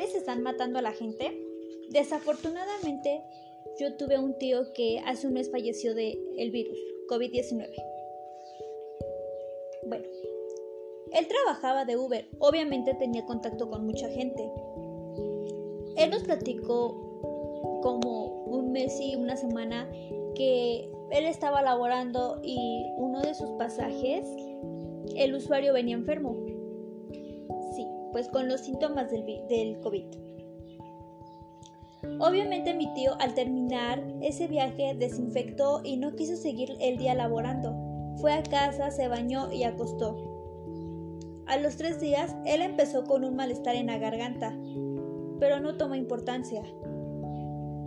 [0.00, 1.36] están matando a la gente?
[1.90, 3.22] Desafortunadamente,
[3.78, 7.70] yo tuve un tío que hace un mes falleció de el virus COVID-19.
[9.86, 10.04] Bueno,
[11.12, 14.50] él trabajaba de Uber, obviamente tenía contacto con mucha gente.
[15.96, 19.90] Él nos platicó como un mes y una semana
[20.34, 24.28] que él estaba laborando y uno de sus pasajes,
[25.16, 26.45] el usuario venía enfermo.
[28.12, 30.06] Pues con los síntomas del, del COVID.
[32.18, 37.74] Obviamente mi tío al terminar ese viaje desinfectó y no quiso seguir el día laborando.
[38.20, 40.16] Fue a casa, se bañó y acostó.
[41.46, 44.56] A los tres días él empezó con un malestar en la garganta,
[45.38, 46.62] pero no tomó importancia.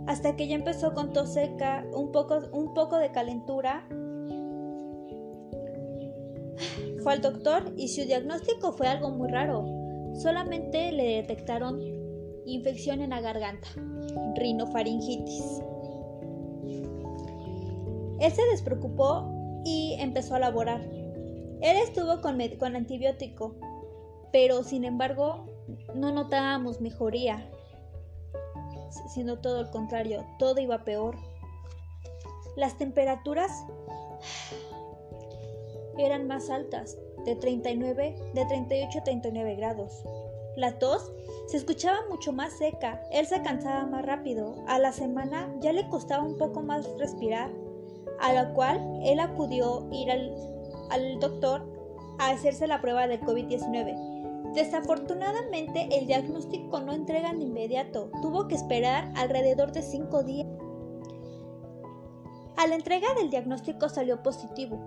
[0.06, 3.86] Hasta que ya empezó con tos seca, un poco, un poco de calentura.
[7.02, 9.79] Fue al doctor y su diagnóstico fue algo muy raro.
[10.20, 11.80] Solamente le detectaron
[12.44, 13.68] infección en la garganta
[14.36, 15.62] rinofaringitis.
[18.20, 20.82] Él se despreocupó y empezó a laborar.
[20.82, 23.54] Él estuvo con, con antibiótico,
[24.30, 25.46] pero sin embargo
[25.94, 27.50] no notábamos mejoría,
[29.14, 31.16] sino todo el contrario, todo iba peor.
[32.56, 33.50] Las temperaturas
[35.96, 40.02] eran más altas, de 39, de 38 a 39 grados.
[40.56, 41.12] La tos
[41.46, 45.88] se escuchaba mucho más seca, él se cansaba más rápido, a la semana ya le
[45.88, 47.50] costaba un poco más respirar,
[48.20, 50.34] a lo cual él acudió ir al,
[50.90, 51.62] al doctor
[52.18, 54.52] a hacerse la prueba del COVID-19.
[54.54, 60.48] Desafortunadamente el diagnóstico no entrega de inmediato, tuvo que esperar alrededor de 5 días.
[62.56, 64.78] A la entrega del diagnóstico salió positivo.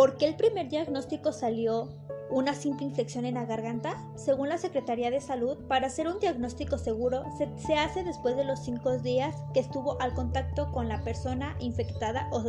[0.00, 1.90] ¿Por qué el primer diagnóstico salió
[2.30, 4.02] una simple infección en la garganta?
[4.16, 8.60] Según la Secretaría de Salud, para hacer un diagnóstico seguro se, hace después de los
[8.60, 12.42] cinco días que estuvo al contacto con la persona infectada o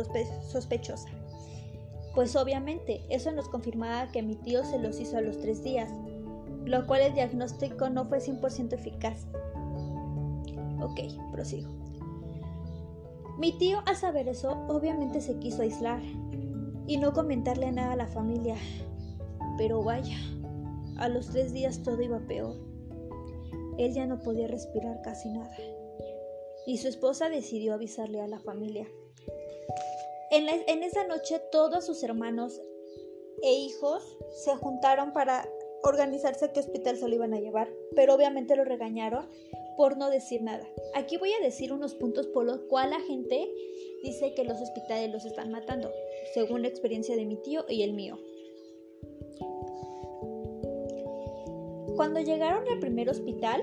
[0.50, 1.10] sospechosa.
[2.14, 5.90] Pues obviamente eso nos confirmaba que mi tío se los hizo a los tres días,
[6.64, 9.26] lo cual el diagnóstico no fue 100% eficaz.
[10.80, 11.68] Ok, prosigo.
[13.36, 16.00] Mi tío al saber eso obviamente se quiso aislar
[16.86, 18.56] y no comentarle nada a la familia,
[19.58, 20.16] pero vaya,
[20.98, 22.56] a los tres días todo iba peor.
[23.78, 25.56] Él ya no podía respirar casi nada.
[26.66, 28.86] Y su esposa decidió avisarle a la familia.
[30.30, 32.60] En, esa noche todos sus hermanos
[33.42, 35.46] e hijos se juntaron para
[35.82, 39.28] organizarse qué hospital se lo iban a llevar, pero obviamente lo regañaron
[39.76, 40.66] por no decir nada.
[40.94, 43.50] Aquí voy a decir unos puntos por los cuales la gente
[44.02, 45.92] dice que los hospitales los están matando,
[46.34, 48.18] según la experiencia de mi tío y el mío.
[51.96, 53.62] Cuando llegaron al primer hospital,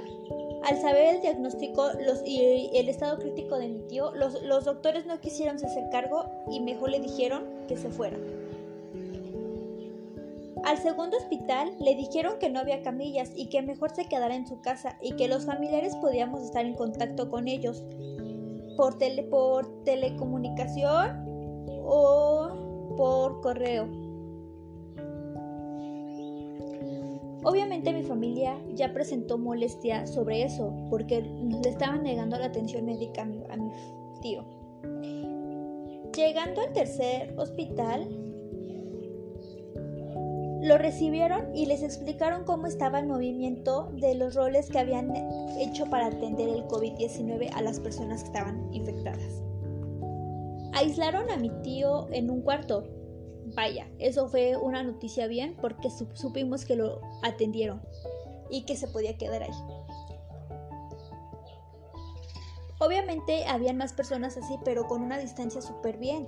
[0.63, 1.89] al saber el diagnóstico
[2.25, 6.59] y el estado crítico de mi tío, los, los doctores no quisieron hacer cargo y
[6.59, 8.17] mejor le dijeron que se fuera.
[10.63, 14.47] Al segundo hospital le dijeron que no había camillas y que mejor se quedara en
[14.47, 17.83] su casa y que los familiares podíamos estar en contacto con ellos
[18.75, 21.28] por, tele, por telecomunicación
[21.83, 23.87] o por correo.
[27.43, 33.21] Obviamente mi familia ya presentó molestia sobre eso porque le estaban negando la atención médica
[33.21, 33.71] a mi,
[34.21, 34.43] tío.
[36.13, 38.07] Llegando al tercer hospital,
[40.61, 45.13] lo recibieron y les explicaron cómo estaba el movimiento de los roles que habían
[45.57, 49.48] hecho para atender el COVID-19 a las personas que estaban infectadas.
[50.79, 52.85] Aislaron a mi tío en un cuarto,
[53.53, 57.81] Vaya, eso fue una noticia bien porque supimos que lo atendieron
[58.49, 59.49] y que se podía quedar ahí.
[62.79, 66.27] Obviamente habían más personas así, pero con una distancia súper bien.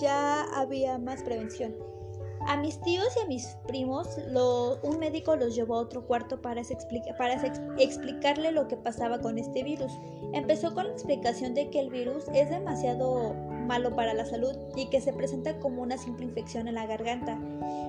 [0.00, 1.76] Ya había más prevención.
[2.48, 4.18] A mis tíos y a mis primos,
[4.82, 9.92] un médico los llevó a otro cuarto para, explicarle lo que pasaba con este virus.
[10.32, 14.86] Empezó con la explicación de que el virus es demasiado malo para la salud y
[14.86, 17.38] que se presenta como una simple infección en la garganta.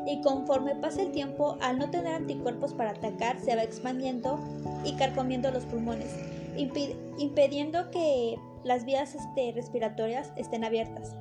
[0.06, 4.39] Y conforme pasa el tiempo, al no tener anticuerpos para atacar, se va expandiendo
[4.83, 6.15] y carcomiendo los pulmones,
[6.56, 11.15] impidiendo que las vías este, respiratorias estén abiertas.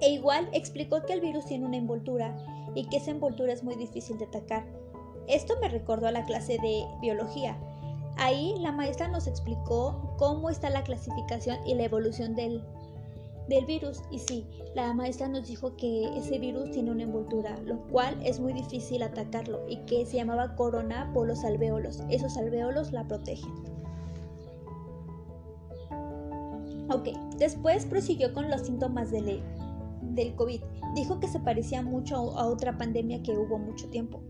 [0.00, 2.36] E igual explicó que el virus tiene una envoltura
[2.74, 4.64] y que esa envoltura es muy difícil de atacar.
[5.28, 7.56] Esto me recordó a la clase de biología,
[8.20, 12.62] Ahí la maestra nos explicó cómo está la clasificación y la evolución del,
[13.50, 17.84] del virus y sí, la maestra nos dijo que ese virus tiene una envoltura, lo
[17.88, 22.00] cual es muy difícil atacarlo y que se llamaba corona por los alvéolos.
[22.08, 23.52] Esos alvéolos la protegen.
[26.90, 27.08] Ok,
[27.38, 29.42] después prosiguió con los síntomas del,
[30.00, 30.60] del COVID.
[30.94, 34.22] Dijo que se parecía mucho a otra pandemia que hubo mucho tiempo,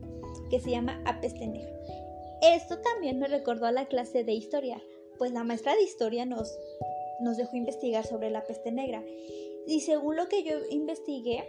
[0.48, 1.70] que se llama apeste negra.
[2.42, 4.80] Esto también me recordó a la clase de historia,
[5.18, 6.58] pues la maestra de historia nos
[7.20, 9.04] nos dejó investigar sobre la peste negra.
[9.66, 11.44] Y según lo que yo investigué,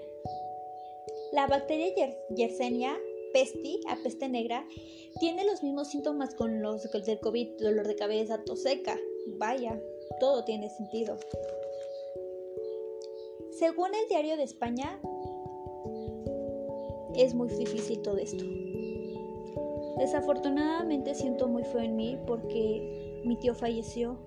[1.31, 2.97] la bacteria Yersinia
[3.33, 4.65] pesti, a peste negra,
[5.19, 8.97] tiene los mismos síntomas con los del COVID, dolor de cabeza, tos seca.
[9.38, 9.79] Vaya,
[10.19, 11.18] todo tiene sentido.
[13.51, 15.00] Según el diario de España,
[17.15, 18.44] es muy difícil todo esto.
[19.97, 24.18] Desafortunadamente siento muy feo en mí porque mi tío falleció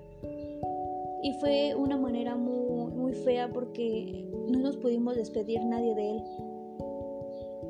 [1.24, 6.22] y fue una manera muy, muy fea porque no nos pudimos despedir nadie de él.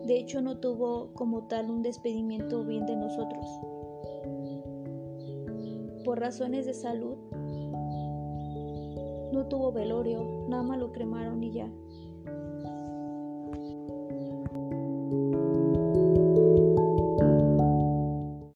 [0.08, 3.46] De hecho no tuvo como tal un despedimiento bien de nosotros.
[6.04, 7.16] Por razones de salud
[9.32, 11.70] no tuvo velorio, nada más lo cremaron y ya.